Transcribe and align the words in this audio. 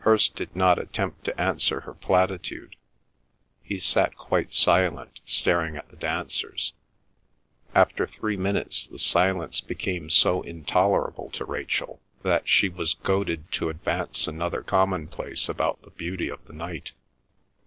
Hirst 0.00 0.36
did 0.36 0.54
not 0.54 0.78
attempt 0.78 1.24
to 1.24 1.40
answer 1.40 1.80
her 1.80 1.94
platitude. 1.94 2.76
He 3.62 3.78
sat 3.78 4.14
quite 4.14 4.52
silent, 4.52 5.20
staring 5.24 5.74
at 5.78 5.88
the 5.88 5.96
dancers. 5.96 6.74
After 7.74 8.06
three 8.06 8.36
minutes 8.36 8.86
the 8.86 8.98
silence 8.98 9.62
became 9.62 10.10
so 10.10 10.42
intolerable 10.42 11.30
to 11.30 11.46
Rachel 11.46 11.98
that 12.22 12.46
she 12.46 12.68
was 12.68 12.92
goaded 12.92 13.50
to 13.52 13.70
advance 13.70 14.26
another 14.28 14.60
commonplace 14.62 15.48
about 15.48 15.80
the 15.80 15.88
beauty 15.92 16.28
of 16.28 16.44
the 16.46 16.52
night. 16.52 16.92